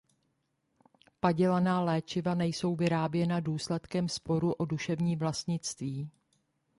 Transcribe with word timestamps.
Padělaná 1.19 1.81
léčiva 1.81 2.35
nejsou 2.35 2.75
vyráběna 2.75 3.39
důsledkem 3.39 4.09
sporu 4.09 4.53
o 4.53 4.65
duševní 4.65 5.15
vlastnictví. 5.15 6.09